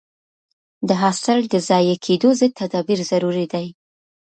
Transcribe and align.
د 0.87 0.89
حاصل 1.01 1.39
د 1.53 1.55
ضایع 1.69 1.95
کېدو 2.05 2.29
ضد 2.39 2.51
تدابیر 2.59 2.99
ضروري 3.11 3.45
دي. 3.53 3.67